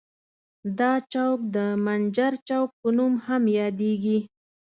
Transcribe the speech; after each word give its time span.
دا 0.79 0.91
چوک 1.11 1.39
د 1.55 1.57
منجر 1.85 2.33
چوک 2.47 2.69
په 2.79 2.87
نوم 2.97 3.13
هم 3.25 3.43
یادیږي. 3.59 4.19